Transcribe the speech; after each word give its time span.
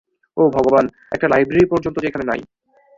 ও 0.37 0.43
ভগবান, 0.55 0.85
একটা 1.11 1.27
লাইব্রেরি 1.27 1.65
পর্যন্ত 1.71 1.95
যে 1.99 2.07
এখানে 2.09 2.25
নাই! 2.27 2.41